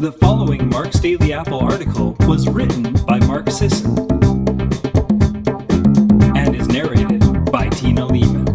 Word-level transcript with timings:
The 0.00 0.12
following 0.12 0.70
Mark's 0.70 0.98
Daily 0.98 1.34
Apple 1.34 1.60
article 1.60 2.16
was 2.20 2.48
written 2.48 2.94
by 3.04 3.18
Mark 3.26 3.50
Sisson 3.50 3.98
and 6.34 6.56
is 6.56 6.68
narrated 6.68 7.20
by 7.52 7.68
Tina 7.68 8.06
Leaman. 8.06 8.46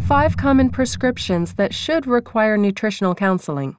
Five 0.00 0.38
common 0.38 0.70
prescriptions 0.70 1.52
that 1.56 1.74
should 1.74 2.06
require 2.06 2.56
nutritional 2.56 3.14
counseling. 3.14 3.76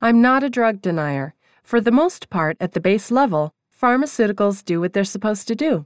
I'm 0.00 0.22
not 0.22 0.42
a 0.42 0.48
drug 0.48 0.80
denier. 0.80 1.34
For 1.62 1.78
the 1.78 1.92
most 1.92 2.30
part, 2.30 2.56
at 2.58 2.72
the 2.72 2.80
base 2.80 3.10
level, 3.10 3.52
pharmaceuticals 3.78 4.64
do 4.64 4.80
what 4.80 4.94
they're 4.94 5.04
supposed 5.04 5.46
to 5.48 5.54
do. 5.54 5.84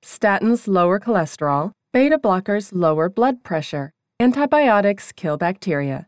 Statins 0.00 0.68
lower 0.68 1.00
cholesterol, 1.00 1.72
beta 1.92 2.20
blockers 2.20 2.70
lower 2.72 3.08
blood 3.08 3.42
pressure, 3.42 3.92
Antibiotics 4.18 5.12
kill 5.12 5.36
bacteria. 5.36 6.06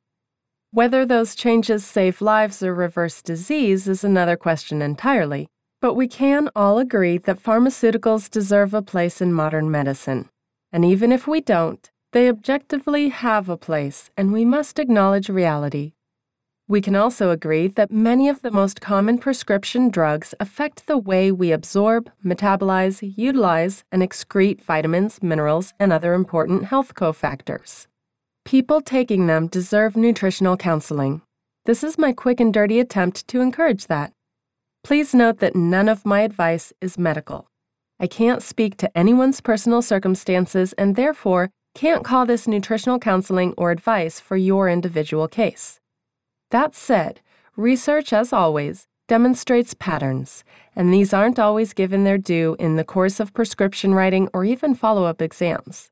Whether 0.70 1.04
those 1.04 1.34
changes 1.34 1.84
save 1.84 2.22
lives 2.22 2.62
or 2.62 2.74
reverse 2.74 3.20
disease 3.20 3.86
is 3.86 4.02
another 4.02 4.34
question 4.34 4.80
entirely, 4.80 5.46
but 5.82 5.92
we 5.92 6.08
can 6.08 6.48
all 6.56 6.78
agree 6.78 7.18
that 7.18 7.42
pharmaceuticals 7.42 8.30
deserve 8.30 8.72
a 8.72 8.80
place 8.80 9.20
in 9.20 9.34
modern 9.34 9.70
medicine. 9.70 10.30
And 10.72 10.86
even 10.86 11.12
if 11.12 11.26
we 11.26 11.42
don't, 11.42 11.90
they 12.12 12.30
objectively 12.30 13.10
have 13.10 13.50
a 13.50 13.58
place, 13.58 14.08
and 14.16 14.32
we 14.32 14.46
must 14.46 14.78
acknowledge 14.78 15.28
reality. 15.28 15.92
We 16.66 16.80
can 16.80 16.96
also 16.96 17.28
agree 17.28 17.68
that 17.68 17.92
many 17.92 18.30
of 18.30 18.40
the 18.40 18.50
most 18.50 18.80
common 18.80 19.18
prescription 19.18 19.90
drugs 19.90 20.34
affect 20.40 20.86
the 20.86 20.96
way 20.96 21.30
we 21.30 21.52
absorb, 21.52 22.10
metabolize, 22.24 23.12
utilize, 23.18 23.84
and 23.92 24.02
excrete 24.02 24.62
vitamins, 24.62 25.22
minerals, 25.22 25.74
and 25.78 25.92
other 25.92 26.14
important 26.14 26.64
health 26.64 26.94
cofactors. 26.94 27.86
People 28.48 28.80
taking 28.80 29.26
them 29.26 29.46
deserve 29.46 29.94
nutritional 29.94 30.56
counseling. 30.56 31.20
This 31.66 31.84
is 31.84 31.98
my 31.98 32.14
quick 32.14 32.40
and 32.40 32.50
dirty 32.50 32.80
attempt 32.80 33.28
to 33.28 33.42
encourage 33.42 33.88
that. 33.88 34.14
Please 34.82 35.12
note 35.14 35.40
that 35.40 35.54
none 35.54 35.86
of 35.86 36.06
my 36.06 36.22
advice 36.22 36.72
is 36.80 36.96
medical. 36.96 37.46
I 38.00 38.06
can't 38.06 38.42
speak 38.42 38.78
to 38.78 38.90
anyone's 38.96 39.42
personal 39.42 39.82
circumstances 39.82 40.72
and 40.78 40.96
therefore 40.96 41.50
can't 41.74 42.02
call 42.02 42.24
this 42.24 42.48
nutritional 42.48 42.98
counseling 42.98 43.52
or 43.58 43.70
advice 43.70 44.18
for 44.18 44.38
your 44.38 44.66
individual 44.70 45.28
case. 45.28 45.78
That 46.50 46.74
said, 46.74 47.20
research, 47.54 48.14
as 48.14 48.32
always, 48.32 48.86
demonstrates 49.08 49.74
patterns, 49.74 50.42
and 50.74 50.90
these 50.90 51.12
aren't 51.12 51.38
always 51.38 51.74
given 51.74 52.04
their 52.04 52.16
due 52.16 52.56
in 52.58 52.76
the 52.76 52.84
course 52.84 53.20
of 53.20 53.34
prescription 53.34 53.92
writing 53.92 54.26
or 54.32 54.46
even 54.46 54.74
follow 54.74 55.04
up 55.04 55.20
exams. 55.20 55.90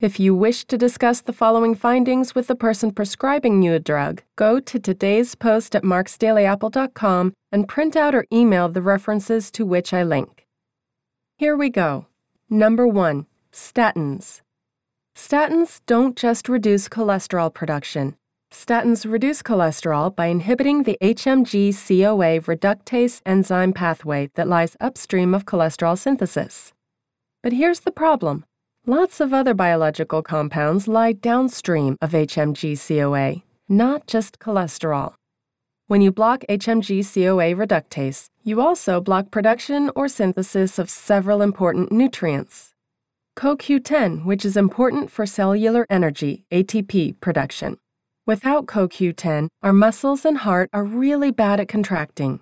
If 0.00 0.20
you 0.20 0.32
wish 0.32 0.64
to 0.66 0.78
discuss 0.78 1.22
the 1.22 1.32
following 1.32 1.74
findings 1.74 2.32
with 2.32 2.46
the 2.46 2.54
person 2.54 2.92
prescribing 2.92 3.62
you 3.62 3.72
a 3.72 3.80
drug, 3.80 4.22
go 4.36 4.60
to 4.60 4.78
today's 4.78 5.34
post 5.34 5.74
at 5.74 5.82
marksdailyapple.com 5.82 7.32
and 7.50 7.66
print 7.66 7.96
out 7.96 8.14
or 8.14 8.24
email 8.32 8.68
the 8.68 8.80
references 8.80 9.50
to 9.50 9.66
which 9.66 9.92
I 9.92 10.04
link. 10.04 10.46
Here 11.36 11.56
we 11.56 11.68
go. 11.68 12.06
Number 12.48 12.86
1. 12.86 13.26
Statins. 13.52 14.42
Statins 15.16 15.80
don't 15.86 16.16
just 16.16 16.48
reduce 16.48 16.88
cholesterol 16.88 17.52
production. 17.52 18.14
Statins 18.52 19.10
reduce 19.10 19.42
cholesterol 19.42 20.14
by 20.14 20.26
inhibiting 20.26 20.84
the 20.84 20.96
HMG 21.02 21.74
CoA 21.74 22.40
reductase 22.42 23.20
enzyme 23.26 23.72
pathway 23.72 24.30
that 24.36 24.46
lies 24.46 24.76
upstream 24.78 25.34
of 25.34 25.44
cholesterol 25.44 25.98
synthesis. 25.98 26.72
But 27.42 27.52
here's 27.52 27.80
the 27.80 27.90
problem 27.90 28.44
Lots 28.88 29.20
of 29.20 29.34
other 29.34 29.52
biological 29.52 30.22
compounds 30.22 30.88
lie 30.88 31.12
downstream 31.12 31.98
of 32.00 32.12
HMG 32.12 32.74
CoA, 32.74 33.42
not 33.68 34.06
just 34.06 34.38
cholesterol. 34.38 35.12
When 35.88 36.00
you 36.00 36.10
block 36.10 36.42
HMG 36.48 37.04
CoA 37.04 37.54
reductase, 37.54 38.28
you 38.44 38.62
also 38.62 38.98
block 39.02 39.30
production 39.30 39.90
or 39.94 40.08
synthesis 40.08 40.78
of 40.78 40.88
several 40.88 41.42
important 41.42 41.92
nutrients. 41.92 42.70
CoQ10, 43.36 44.24
which 44.24 44.46
is 44.46 44.56
important 44.56 45.10
for 45.10 45.26
cellular 45.26 45.84
energy, 45.90 46.44
ATP, 46.50 47.20
production. 47.20 47.76
Without 48.24 48.64
CoQ10, 48.64 49.48
our 49.62 49.74
muscles 49.74 50.24
and 50.24 50.38
heart 50.38 50.70
are 50.72 50.82
really 50.82 51.30
bad 51.30 51.60
at 51.60 51.68
contracting. 51.68 52.40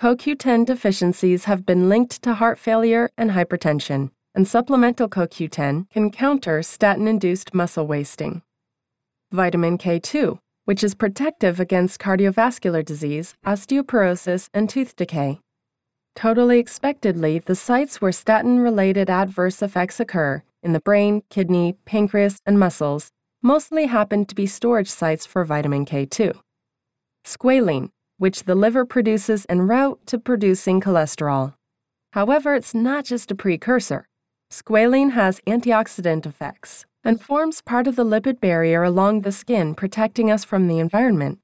CoQ10 0.00 0.66
deficiencies 0.66 1.44
have 1.44 1.64
been 1.64 1.88
linked 1.88 2.22
to 2.22 2.34
heart 2.34 2.58
failure 2.58 3.08
and 3.16 3.30
hypertension 3.30 4.10
and 4.36 4.46
supplemental 4.46 5.08
CoQ10 5.08 5.88
can 5.90 6.10
counter 6.10 6.62
statin 6.62 7.08
induced 7.08 7.54
muscle 7.54 7.86
wasting. 7.86 8.42
Vitamin 9.32 9.78
K2, 9.78 10.38
which 10.66 10.84
is 10.84 10.94
protective 10.94 11.58
against 11.58 11.98
cardiovascular 11.98 12.84
disease, 12.84 13.34
osteoporosis, 13.46 14.50
and 14.52 14.68
tooth 14.68 14.94
decay. 14.94 15.40
Totally 16.14 16.58
expectedly, 16.58 17.38
the 17.38 17.54
sites 17.54 18.00
where 18.00 18.12
statin 18.12 18.60
related 18.60 19.08
adverse 19.08 19.62
effects 19.62 19.98
occur 19.98 20.42
in 20.62 20.74
the 20.74 20.80
brain, 20.80 21.22
kidney, 21.30 21.76
pancreas, 21.86 22.38
and 22.44 22.58
muscles 22.58 23.10
mostly 23.42 23.86
happen 23.86 24.26
to 24.26 24.34
be 24.34 24.46
storage 24.46 24.90
sites 24.90 25.24
for 25.24 25.44
vitamin 25.44 25.86
K2. 25.86 26.38
Squalene, 27.24 27.90
which 28.18 28.44
the 28.44 28.54
liver 28.54 28.84
produces 28.84 29.46
en 29.48 29.62
route 29.62 29.98
to 30.06 30.18
producing 30.18 30.80
cholesterol. 30.80 31.54
However, 32.12 32.54
it's 32.54 32.74
not 32.74 33.04
just 33.04 33.30
a 33.30 33.34
precursor. 33.34 34.06
Squalene 34.50 35.12
has 35.12 35.40
antioxidant 35.46 36.24
effects 36.24 36.86
and 37.02 37.20
forms 37.20 37.60
part 37.60 37.86
of 37.86 37.96
the 37.96 38.04
lipid 38.04 38.40
barrier 38.40 38.82
along 38.82 39.22
the 39.22 39.32
skin, 39.32 39.74
protecting 39.74 40.30
us 40.30 40.44
from 40.44 40.68
the 40.68 40.78
environment. 40.78 41.38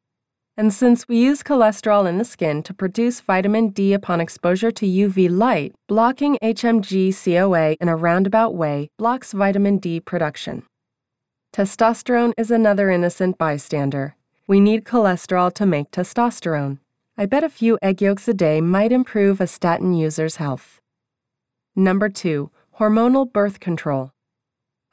And 0.56 0.72
since 0.72 1.08
we 1.08 1.18
use 1.18 1.42
cholesterol 1.42 2.06
in 2.08 2.18
the 2.18 2.24
skin 2.24 2.62
to 2.64 2.74
produce 2.74 3.20
vitamin 3.20 3.70
D 3.70 3.92
upon 3.92 4.20
exposure 4.20 4.70
to 4.70 4.86
UV 4.86 5.30
light, 5.30 5.74
blocking 5.88 6.36
HMG 6.42 7.12
CoA 7.12 7.76
in 7.80 7.88
a 7.88 7.96
roundabout 7.96 8.54
way 8.54 8.88
blocks 8.98 9.32
vitamin 9.32 9.78
D 9.78 9.98
production. 9.98 10.64
Testosterone 11.54 12.32
is 12.36 12.50
another 12.50 12.90
innocent 12.90 13.38
bystander. 13.38 14.14
We 14.46 14.60
need 14.60 14.84
cholesterol 14.84 15.52
to 15.54 15.66
make 15.66 15.90
testosterone. 15.90 16.78
I 17.16 17.26
bet 17.26 17.44
a 17.44 17.48
few 17.48 17.78
egg 17.82 18.02
yolks 18.02 18.28
a 18.28 18.34
day 18.34 18.60
might 18.60 18.92
improve 18.92 19.40
a 19.40 19.46
statin 19.46 19.92
user's 19.94 20.36
health. 20.36 20.80
Number 21.74 22.08
two, 22.08 22.50
Hormonal 22.82 23.32
birth 23.32 23.60
control. 23.60 24.10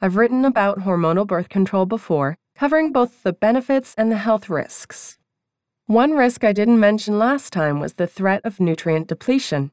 I've 0.00 0.14
written 0.14 0.44
about 0.44 0.82
hormonal 0.82 1.26
birth 1.26 1.48
control 1.48 1.86
before, 1.86 2.38
covering 2.54 2.92
both 2.92 3.24
the 3.24 3.32
benefits 3.32 3.96
and 3.98 4.12
the 4.12 4.18
health 4.18 4.48
risks. 4.48 5.18
One 5.86 6.12
risk 6.12 6.44
I 6.44 6.52
didn't 6.52 6.78
mention 6.78 7.18
last 7.18 7.52
time 7.52 7.80
was 7.80 7.94
the 7.94 8.06
threat 8.06 8.42
of 8.44 8.60
nutrient 8.60 9.08
depletion. 9.08 9.72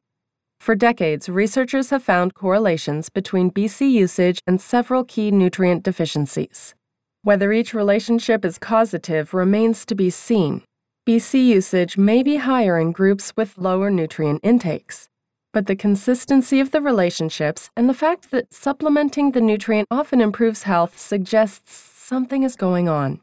For 0.59 0.73
decades, 0.73 1.29
researchers 1.29 1.91
have 1.91 2.01
found 2.01 2.33
correlations 2.33 3.09
between 3.09 3.51
BC 3.51 3.91
usage 3.91 4.41
and 4.47 4.59
several 4.59 5.03
key 5.03 5.29
nutrient 5.29 5.83
deficiencies. 5.83 6.73
Whether 7.21 7.53
each 7.53 7.75
relationship 7.75 8.43
is 8.43 8.57
causative 8.57 9.31
remains 9.31 9.85
to 9.85 9.93
be 9.93 10.09
seen. 10.09 10.63
BC 11.07 11.45
usage 11.45 11.99
may 11.99 12.23
be 12.23 12.37
higher 12.37 12.79
in 12.79 12.93
groups 12.93 13.33
with 13.37 13.59
lower 13.59 13.91
nutrient 13.91 14.39
intakes, 14.41 15.07
but 15.57 15.65
the 15.65 15.75
consistency 15.75 16.59
of 16.59 16.69
the 16.69 16.79
relationships 16.79 17.71
and 17.75 17.89
the 17.89 17.93
fact 17.95 18.29
that 18.29 18.53
supplementing 18.53 19.31
the 19.31 19.41
nutrient 19.41 19.87
often 19.89 20.21
improves 20.21 20.61
health 20.61 20.99
suggests 20.99 21.73
something 21.73 22.43
is 22.43 22.55
going 22.55 22.87
on. 22.87 23.19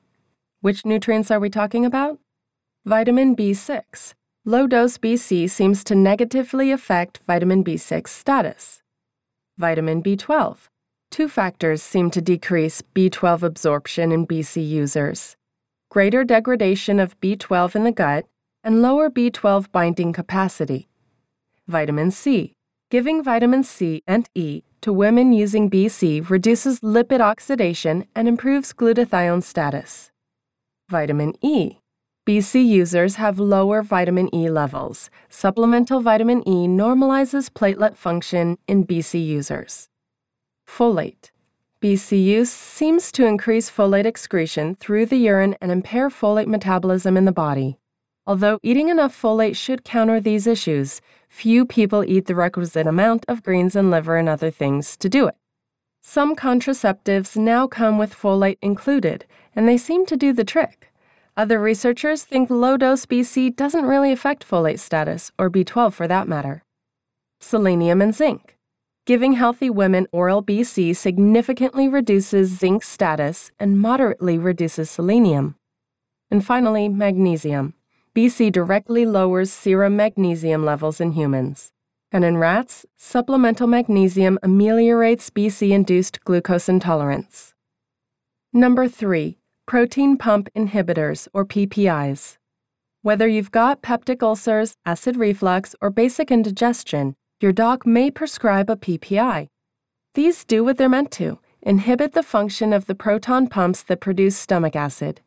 Which 0.60 0.84
nutrients 0.84 1.30
are 1.30 1.38
we 1.38 1.48
talking 1.48 1.86
about? 1.86 2.18
Vitamin 2.84 3.36
B6. 3.36 4.14
Low 4.44 4.66
dose 4.66 4.98
BC 4.98 5.48
seems 5.48 5.84
to 5.84 5.94
negatively 5.94 6.72
affect 6.72 7.20
vitamin 7.24 7.62
B6 7.62 8.08
status. 8.08 8.82
Vitamin 9.56 10.02
B12. 10.02 10.56
Two 11.12 11.28
factors 11.28 11.84
seem 11.84 12.10
to 12.10 12.20
decrease 12.20 12.82
B12 12.96 13.44
absorption 13.44 14.10
in 14.10 14.26
BC 14.26 14.68
users 14.68 15.36
greater 15.88 16.24
degradation 16.24 16.98
of 16.98 17.20
B12 17.20 17.76
in 17.76 17.84
the 17.84 17.92
gut 17.92 18.26
and 18.64 18.82
lower 18.82 19.08
B12 19.08 19.70
binding 19.70 20.12
capacity. 20.12 20.88
Vitamin 21.66 22.10
C. 22.10 22.52
Giving 22.90 23.22
vitamin 23.22 23.64
C 23.64 24.02
and 24.06 24.28
E 24.34 24.64
to 24.82 24.92
women 24.92 25.32
using 25.32 25.70
BC 25.70 26.28
reduces 26.28 26.80
lipid 26.80 27.20
oxidation 27.20 28.04
and 28.14 28.28
improves 28.28 28.74
glutathione 28.74 29.42
status. 29.42 30.10
Vitamin 30.90 31.32
E. 31.40 31.78
BC 32.26 32.66
users 32.66 33.14
have 33.14 33.38
lower 33.38 33.82
vitamin 33.82 34.28
E 34.34 34.50
levels. 34.50 35.08
Supplemental 35.30 36.02
vitamin 36.02 36.46
E 36.46 36.68
normalizes 36.68 37.48
platelet 37.48 37.96
function 37.96 38.58
in 38.68 38.86
BC 38.86 39.26
users. 39.26 39.88
Folate. 40.68 41.30
BC 41.80 42.22
use 42.22 42.50
seems 42.50 43.10
to 43.10 43.24
increase 43.24 43.70
folate 43.70 44.04
excretion 44.04 44.74
through 44.74 45.06
the 45.06 45.16
urine 45.16 45.56
and 45.62 45.72
impair 45.72 46.10
folate 46.10 46.46
metabolism 46.46 47.16
in 47.16 47.24
the 47.24 47.32
body. 47.32 47.78
Although 48.26 48.58
eating 48.62 48.88
enough 48.88 49.20
folate 49.20 49.54
should 49.54 49.84
counter 49.84 50.18
these 50.18 50.46
issues, 50.46 51.02
few 51.28 51.66
people 51.66 52.02
eat 52.04 52.26
the 52.26 52.34
requisite 52.34 52.86
amount 52.86 53.24
of 53.28 53.42
greens 53.42 53.76
and 53.76 53.90
liver 53.90 54.16
and 54.16 54.28
other 54.28 54.50
things 54.50 54.96
to 54.96 55.10
do 55.10 55.26
it. 55.26 55.36
Some 56.02 56.34
contraceptives 56.34 57.36
now 57.36 57.66
come 57.66 57.98
with 57.98 58.14
folate 58.14 58.58
included, 58.62 59.26
and 59.54 59.68
they 59.68 59.76
seem 59.76 60.06
to 60.06 60.16
do 60.16 60.32
the 60.32 60.44
trick. 60.44 60.90
Other 61.36 61.60
researchers 61.60 62.24
think 62.24 62.48
low 62.48 62.76
dose 62.76 63.04
BC 63.06 63.56
doesn't 63.56 63.84
really 63.84 64.12
affect 64.12 64.48
folate 64.48 64.78
status, 64.78 65.30
or 65.38 65.50
B12 65.50 65.92
for 65.92 66.08
that 66.08 66.28
matter. 66.28 66.62
Selenium 67.40 68.00
and 68.00 68.14
zinc. 68.14 68.56
Giving 69.06 69.34
healthy 69.34 69.68
women 69.68 70.06
oral 70.12 70.42
BC 70.42 70.96
significantly 70.96 71.88
reduces 71.88 72.58
zinc 72.58 72.82
status 72.82 73.50
and 73.60 73.78
moderately 73.78 74.38
reduces 74.38 74.90
selenium. 74.90 75.56
And 76.30 76.44
finally, 76.44 76.88
magnesium. 76.88 77.74
BC 78.14 78.52
directly 78.52 79.04
lowers 79.04 79.52
serum 79.52 79.96
magnesium 79.96 80.64
levels 80.64 81.00
in 81.00 81.12
humans. 81.12 81.72
And 82.12 82.24
in 82.24 82.38
rats, 82.38 82.86
supplemental 82.96 83.66
magnesium 83.66 84.38
ameliorates 84.40 85.30
BC 85.30 85.70
induced 85.70 86.20
glucose 86.24 86.68
intolerance. 86.68 87.54
Number 88.52 88.86
3 88.86 89.36
protein 89.66 90.16
pump 90.16 90.48
inhibitors, 90.54 91.26
or 91.32 91.44
PPIs. 91.44 92.36
Whether 93.02 93.26
you've 93.26 93.50
got 93.50 93.82
peptic 93.82 94.22
ulcers, 94.22 94.76
acid 94.86 95.16
reflux, 95.16 95.74
or 95.80 95.90
basic 95.90 96.30
indigestion, 96.30 97.16
your 97.40 97.52
doc 97.52 97.86
may 97.86 98.10
prescribe 98.10 98.70
a 98.70 98.76
PPI. 98.76 99.48
These 100.14 100.44
do 100.44 100.62
what 100.62 100.76
they're 100.76 100.88
meant 100.88 101.10
to 101.12 101.40
inhibit 101.62 102.12
the 102.12 102.22
function 102.22 102.72
of 102.72 102.86
the 102.86 102.94
proton 102.94 103.48
pumps 103.48 103.82
that 103.82 104.00
produce 104.00 104.36
stomach 104.36 104.76
acid. 104.76 105.20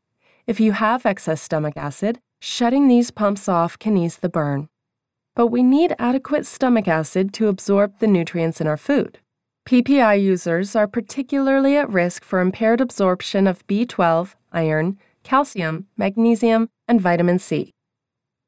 If 0.45 0.59
you 0.59 0.71
have 0.73 1.05
excess 1.05 1.41
stomach 1.41 1.75
acid, 1.75 2.19
shutting 2.39 2.87
these 2.87 3.11
pumps 3.11 3.49
off 3.49 3.77
can 3.79 3.97
ease 3.97 4.17
the 4.17 4.29
burn. 4.29 4.69
But 5.35 5.47
we 5.47 5.63
need 5.63 5.95
adequate 5.99 6.45
stomach 6.45 6.87
acid 6.87 7.33
to 7.33 7.47
absorb 7.47 7.99
the 7.99 8.07
nutrients 8.07 8.59
in 8.59 8.67
our 8.67 8.77
food. 8.77 9.19
PPI 9.67 10.21
users 10.21 10.75
are 10.75 10.87
particularly 10.87 11.75
at 11.75 11.89
risk 11.89 12.23
for 12.23 12.39
impaired 12.39 12.79
absorption 12.79 13.47
of 13.47 13.67
B12, 13.67 14.35
iron, 14.51 14.97
calcium, 15.23 15.87
magnesium, 15.97 16.69
and 16.87 17.01
vitamin 17.01 17.37
C. 17.37 17.71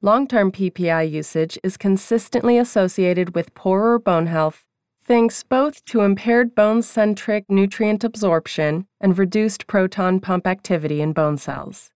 Long 0.02 0.28
term 0.28 0.50
PPI 0.50 1.12
usage 1.12 1.60
is 1.62 1.76
consistently 1.76 2.58
associated 2.58 3.36
with 3.36 3.54
poorer 3.54 4.00
bone 4.00 4.28
health, 4.28 4.66
thanks 5.04 5.44
both 5.44 5.84
to 5.86 6.02
impaired 6.02 6.56
bone 6.56 6.82
centric 6.82 7.44
nutrient 7.50 8.06
absorption 8.06 8.88
and 9.02 9.18
reduced 9.18 9.68
proton 9.68 10.22
pump 10.22 10.48
activity 10.48 11.02
in 11.02 11.12
bone 11.12 11.38
cells. 11.38 11.92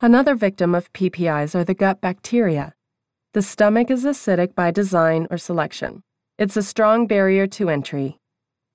Another 0.00 0.34
victim 0.34 0.74
of 0.74 0.92
PPIs 0.92 1.54
are 1.54 1.64
the 1.64 1.74
gut 1.74 2.00
bacteria. 2.00 2.74
The 3.32 3.42
stomach 3.42 3.90
is 3.90 4.04
acidic 4.04 4.54
by 4.54 4.70
design 4.70 5.26
or 5.30 5.38
selection. 5.38 6.02
It's 6.38 6.56
a 6.56 6.62
strong 6.62 7.06
barrier 7.06 7.46
to 7.48 7.68
entry, 7.70 8.18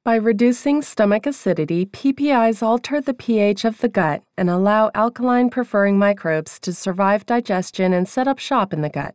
by 0.06 0.16
reducing 0.16 0.82
stomach 0.82 1.28
acidity, 1.28 1.86
PPIs 1.86 2.64
alter 2.64 3.02
the 3.02 3.14
pH 3.14 3.66
of 3.66 3.80
the 3.80 3.90
gut 3.90 4.24
and 4.38 4.50
allow 4.50 4.90
alkaline 4.96 5.50
preferring 5.50 6.00
microbes 6.00 6.58
to 6.62 6.74
survive 6.74 7.26
digestion 7.26 7.94
and 7.94 8.08
set 8.08 8.26
up 8.28 8.40
shop 8.40 8.72
in 8.72 8.82
the 8.82 8.90
gut. 8.90 9.14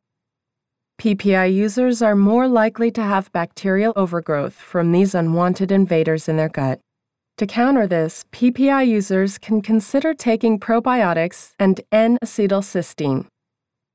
PPI 1.01 1.53
users 1.53 2.03
are 2.03 2.15
more 2.15 2.47
likely 2.47 2.91
to 2.91 3.03
have 3.03 3.33
bacterial 3.33 3.95
overgrowth 3.97 4.53
from 4.53 4.93
these 4.93 5.15
unwanted 5.15 5.73
invaders 5.73 6.29
in 6.29 6.37
their 6.37 6.51
gut. 6.51 6.79
To 7.39 7.47
counter 7.47 7.87
this, 7.87 8.25
PPI 8.33 8.87
users 8.87 9.39
can 9.39 9.61
consider 9.61 10.15
taking 10.15 10.61
probiotics 10.61 11.53
and 11.59 11.81
N 11.91 12.19
acetylcysteine, 12.23 13.27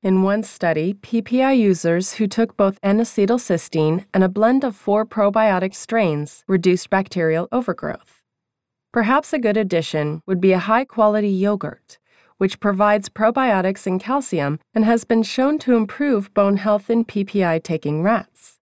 in 0.01 0.23
one 0.23 0.43
study, 0.43 0.93
PPI 0.93 1.57
users 1.57 2.13
who 2.13 2.27
took 2.27 2.55
both 2.55 2.79
N-acetylcysteine 2.81 4.05
and 4.13 4.23
a 4.23 4.29
blend 4.29 4.63
of 4.63 4.73
four 4.73 5.05
probiotic 5.05 5.75
strains 5.75 6.45
reduced 6.47 6.89
bacterial 6.89 7.49
overgrowth. 7.51 8.21
Perhaps 8.93 9.33
a 9.33 9.39
good 9.39 9.57
addition 9.57 10.21
would 10.25 10.39
be 10.39 10.53
a 10.53 10.59
high 10.59 10.85
quality 10.85 11.27
yogurt, 11.27 11.99
which 12.37 12.61
provides 12.61 13.09
probiotics 13.09 13.85
and 13.85 13.99
calcium 13.99 14.59
and 14.73 14.85
has 14.85 15.03
been 15.03 15.21
shown 15.21 15.59
to 15.59 15.75
improve 15.75 16.33
bone 16.33 16.55
health 16.55 16.89
in 16.89 17.03
PPI 17.03 17.61
taking 17.61 18.01
rats. 18.01 18.55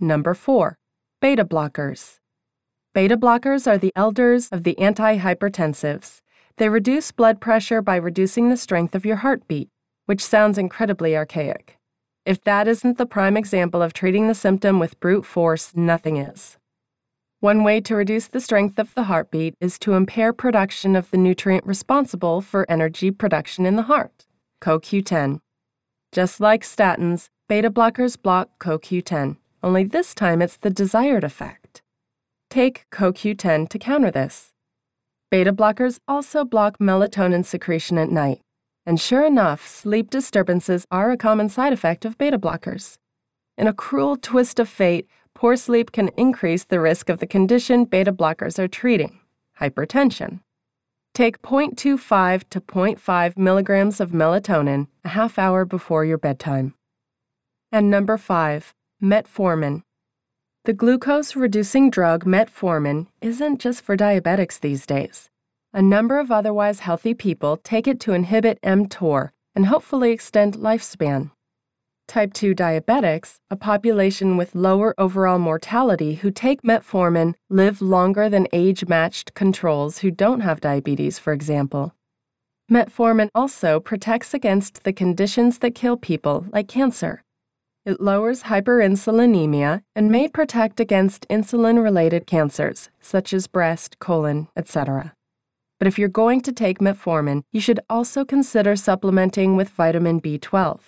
Number 0.00 0.34
4. 0.34 0.76
Beta 1.20 1.44
blockers. 1.44 2.18
Beta 2.94 3.16
blockers 3.16 3.66
are 3.66 3.78
the 3.78 3.92
elders 3.96 4.48
of 4.48 4.64
the 4.64 4.74
antihypertensives. 4.78 6.20
They 6.56 6.68
reduce 6.68 7.12
blood 7.12 7.40
pressure 7.40 7.80
by 7.80 7.96
reducing 7.96 8.48
the 8.48 8.56
strength 8.56 8.94
of 8.94 9.06
your 9.06 9.16
heartbeat 9.16 9.68
which 10.06 10.24
sounds 10.24 10.58
incredibly 10.58 11.16
archaic. 11.16 11.78
If 12.24 12.42
that 12.44 12.68
isn't 12.68 12.98
the 12.98 13.06
prime 13.06 13.36
example 13.36 13.82
of 13.82 13.92
treating 13.92 14.28
the 14.28 14.34
symptom 14.34 14.78
with 14.78 15.00
brute 15.00 15.24
force, 15.24 15.72
nothing 15.74 16.16
is. 16.16 16.56
One 17.40 17.64
way 17.64 17.80
to 17.80 17.96
reduce 17.96 18.28
the 18.28 18.40
strength 18.40 18.78
of 18.78 18.94
the 18.94 19.04
heartbeat 19.04 19.54
is 19.60 19.78
to 19.80 19.94
impair 19.94 20.32
production 20.32 20.94
of 20.94 21.10
the 21.10 21.16
nutrient 21.16 21.66
responsible 21.66 22.40
for 22.40 22.70
energy 22.70 23.10
production 23.10 23.66
in 23.66 23.76
the 23.76 23.82
heart, 23.82 24.26
CoQ10. 24.60 25.40
Just 26.12 26.40
like 26.40 26.62
statins, 26.62 27.28
beta 27.48 27.70
blockers 27.70 28.20
block 28.20 28.50
CoQ10, 28.60 29.38
only 29.62 29.84
this 29.84 30.14
time 30.14 30.40
it's 30.40 30.56
the 30.56 30.70
desired 30.70 31.24
effect. 31.24 31.61
Take 32.52 32.84
CoQ10 32.90 33.70
to 33.70 33.78
counter 33.78 34.10
this. 34.10 34.52
Beta 35.30 35.54
blockers 35.54 36.00
also 36.06 36.44
block 36.44 36.76
melatonin 36.76 37.46
secretion 37.46 37.96
at 37.96 38.10
night, 38.10 38.42
and 38.84 39.00
sure 39.00 39.24
enough, 39.24 39.66
sleep 39.66 40.10
disturbances 40.10 40.84
are 40.90 41.10
a 41.10 41.16
common 41.16 41.48
side 41.48 41.72
effect 41.72 42.04
of 42.04 42.18
beta 42.18 42.38
blockers. 42.38 42.98
In 43.56 43.66
a 43.66 43.72
cruel 43.72 44.18
twist 44.18 44.60
of 44.60 44.68
fate, 44.68 45.08
poor 45.34 45.56
sleep 45.56 45.92
can 45.92 46.08
increase 46.18 46.64
the 46.64 46.78
risk 46.78 47.08
of 47.08 47.20
the 47.20 47.26
condition 47.26 47.86
beta 47.86 48.12
blockers 48.12 48.58
are 48.58 48.68
treating 48.68 49.18
hypertension. 49.58 50.40
Take 51.14 51.40
0.25 51.40 52.44
to 52.50 52.60
0.5 52.60 53.38
milligrams 53.38 53.98
of 53.98 54.10
melatonin 54.10 54.88
a 55.06 55.08
half 55.08 55.38
hour 55.38 55.64
before 55.64 56.04
your 56.04 56.18
bedtime. 56.18 56.74
And 57.70 57.90
number 57.90 58.18
5, 58.18 58.74
metformin. 59.02 59.84
The 60.64 60.72
glucose 60.72 61.34
reducing 61.34 61.90
drug 61.90 62.24
metformin 62.24 63.08
isn't 63.20 63.60
just 63.60 63.82
for 63.82 63.96
diabetics 63.96 64.60
these 64.60 64.86
days 64.86 65.28
a 65.74 65.82
number 65.82 66.18
of 66.18 66.30
otherwise 66.30 66.80
healthy 66.80 67.14
people 67.14 67.56
take 67.56 67.88
it 67.88 67.98
to 68.00 68.12
inhibit 68.12 68.60
mTOR 68.62 69.30
and 69.54 69.66
hopefully 69.66 70.12
extend 70.12 70.54
lifespan. 70.54 71.30
Type 72.06 72.34
2 72.34 72.54
diabetics, 72.54 73.36
a 73.50 73.56
population 73.56 74.36
with 74.36 74.54
lower 74.54 74.94
overall 74.98 75.38
mortality 75.38 76.16
who 76.16 76.30
take 76.30 76.62
metformin, 76.62 77.34
live 77.48 77.80
longer 77.80 78.28
than 78.28 78.46
age 78.52 78.86
matched 78.86 79.32
controls 79.34 79.98
who 79.98 80.10
don't 80.10 80.40
have 80.40 80.60
diabetes, 80.60 81.18
for 81.18 81.32
example. 81.32 81.94
Metformin 82.70 83.28
also 83.34 83.80
protects 83.80 84.34
against 84.34 84.84
the 84.84 84.92
conditions 84.92 85.58
that 85.58 85.74
kill 85.74 85.96
people, 85.96 86.44
like 86.52 86.68
cancer. 86.68 87.22
It 87.84 88.00
lowers 88.00 88.44
hyperinsulinemia 88.44 89.82
and 89.96 90.08
may 90.08 90.28
protect 90.28 90.78
against 90.78 91.26
insulin 91.28 91.82
related 91.82 92.28
cancers, 92.28 92.90
such 93.00 93.32
as 93.32 93.48
breast, 93.48 93.98
colon, 93.98 94.46
etc. 94.56 95.14
But 95.80 95.88
if 95.88 95.98
you're 95.98 96.08
going 96.08 96.42
to 96.42 96.52
take 96.52 96.78
metformin, 96.78 97.42
you 97.50 97.60
should 97.60 97.80
also 97.90 98.24
consider 98.24 98.76
supplementing 98.76 99.56
with 99.56 99.68
vitamin 99.68 100.20
B12. 100.20 100.78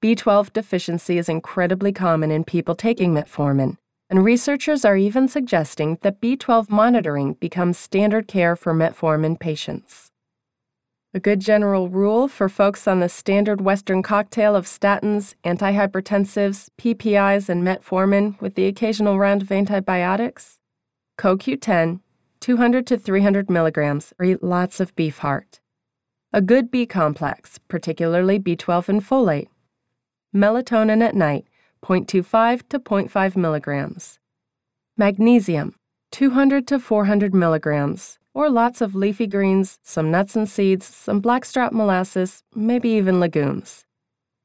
B12 0.00 0.52
deficiency 0.52 1.18
is 1.18 1.28
incredibly 1.28 1.90
common 1.90 2.30
in 2.30 2.44
people 2.44 2.76
taking 2.76 3.12
metformin, 3.12 3.76
and 4.08 4.24
researchers 4.24 4.84
are 4.84 4.96
even 4.96 5.26
suggesting 5.26 5.98
that 6.02 6.20
B12 6.20 6.70
monitoring 6.70 7.32
becomes 7.34 7.78
standard 7.78 8.28
care 8.28 8.54
for 8.54 8.72
metformin 8.72 9.40
patients. 9.40 10.12
A 11.14 11.20
good 11.20 11.40
general 11.40 11.88
rule 11.88 12.28
for 12.28 12.50
folks 12.50 12.86
on 12.86 13.00
the 13.00 13.08
standard 13.08 13.62
Western 13.62 14.02
cocktail 14.02 14.54
of 14.54 14.66
statins, 14.66 15.34
antihypertensives, 15.42 16.68
PPIs, 16.76 17.48
and 17.48 17.66
metformin 17.66 18.38
with 18.42 18.56
the 18.56 18.66
occasional 18.66 19.18
round 19.18 19.40
of 19.40 19.50
antibiotics 19.50 20.58
CoQ10, 21.18 22.00
200 22.40 22.86
to 22.86 22.98
300 22.98 23.48
milligrams, 23.48 24.12
or 24.18 24.26
eat 24.26 24.42
lots 24.42 24.80
of 24.80 24.94
beef 24.96 25.18
heart. 25.18 25.60
A 26.30 26.42
good 26.42 26.70
B 26.70 26.84
complex, 26.84 27.58
particularly 27.68 28.38
B12 28.38 28.88
and 28.90 29.02
folate. 29.02 29.48
Melatonin 30.36 31.02
at 31.02 31.14
night, 31.14 31.46
0.25 31.82 32.68
to 32.68 32.78
0.5 32.78 33.36
milligrams. 33.36 34.18
Magnesium, 34.98 35.74
200 36.10 36.66
to 36.66 36.78
400 36.78 37.34
milligrams, 37.34 38.18
or 38.34 38.48
lots 38.48 38.80
of 38.80 38.94
leafy 38.94 39.26
greens, 39.26 39.78
some 39.82 40.10
nuts 40.10 40.36
and 40.36 40.48
seeds, 40.48 40.86
some 40.86 41.20
blackstrap 41.20 41.72
molasses, 41.72 42.42
maybe 42.54 42.88
even 42.90 43.20
legumes. 43.20 43.84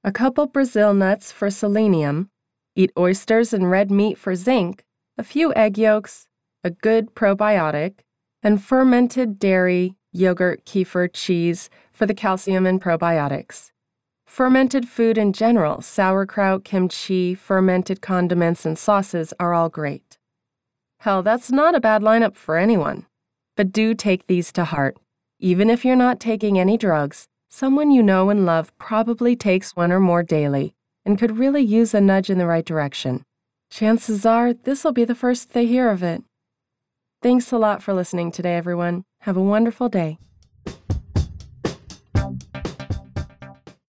A 0.03 0.11
couple 0.11 0.47
Brazil 0.47 0.93
nuts 0.93 1.31
for 1.31 1.49
selenium, 1.49 2.29
eat 2.75 2.91
oysters 2.97 3.53
and 3.53 3.69
red 3.69 3.91
meat 3.91 4.17
for 4.17 4.35
zinc, 4.35 4.83
a 5.17 5.23
few 5.23 5.53
egg 5.53 5.77
yolks, 5.77 6.27
a 6.63 6.69
good 6.69 7.13
probiotic, 7.15 7.99
and 8.41 8.61
fermented 8.61 9.39
dairy, 9.39 9.95
yogurt, 10.11 10.65
kefir, 10.65 11.09
cheese 11.11 11.69
for 11.91 12.05
the 12.05 12.13
calcium 12.13 12.65
and 12.65 12.81
probiotics. 12.81 13.71
Fermented 14.25 14.87
food 14.87 15.17
in 15.17 15.31
general, 15.31 15.81
sauerkraut, 15.81 16.63
kimchi, 16.63 17.35
fermented 17.35 18.01
condiments, 18.01 18.65
and 18.65 18.77
sauces 18.77 19.33
are 19.39 19.53
all 19.53 19.69
great. 19.69 20.17
Hell, 21.03 21.21
that's 21.21 21.51
not 21.51 21.75
a 21.75 21.81
bad 21.81 22.01
lineup 22.01 22.37
for 22.37 22.57
anyone. 22.57 23.05
But 23.57 23.73
do 23.73 23.93
take 23.93 24.27
these 24.27 24.53
to 24.53 24.63
heart. 24.63 24.95
Even 25.37 25.69
if 25.69 25.83
you're 25.83 25.97
not 25.97 26.17
taking 26.17 26.57
any 26.57 26.77
drugs, 26.77 27.27
someone 27.49 27.91
you 27.91 28.01
know 28.01 28.29
and 28.29 28.45
love 28.45 28.71
probably 28.77 29.35
takes 29.35 29.75
one 29.75 29.91
or 29.91 29.99
more 29.99 30.23
daily 30.23 30.75
and 31.03 31.19
could 31.19 31.37
really 31.37 31.61
use 31.61 31.93
a 31.93 31.99
nudge 31.99 32.29
in 32.29 32.37
the 32.37 32.47
right 32.47 32.63
direction. 32.63 33.25
Chances 33.69 34.25
are 34.25 34.53
this 34.53 34.85
will 34.85 34.93
be 34.93 35.03
the 35.03 35.13
first 35.13 35.51
they 35.51 35.65
hear 35.65 35.89
of 35.89 36.03
it. 36.03 36.23
Thanks 37.21 37.51
a 37.51 37.57
lot 37.57 37.83
for 37.83 37.93
listening 37.93 38.31
today, 38.31 38.55
everyone. 38.55 39.03
Have 39.23 39.35
a 39.35 39.41
wonderful 39.41 39.89
day. 39.89 40.19